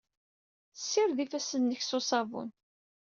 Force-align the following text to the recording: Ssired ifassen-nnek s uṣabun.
Ssired 0.79 1.19
ifassen-nnek 1.25 1.81
s 1.83 1.91
uṣabun. 1.97 2.49